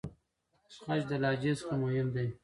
خج 0.83 1.01
د 1.09 1.11
لهجې 1.23 1.53
څخه 1.59 1.73
مهم 1.83 2.07
دی. 2.15 2.27